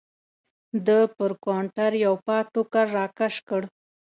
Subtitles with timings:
[0.85, 3.61] ده پر کاونټر یو پاک ټوکر راکش کړ.